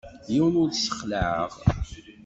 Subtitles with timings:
[0.31, 1.53] Yiwen ur t-ssexlaɛeɣ.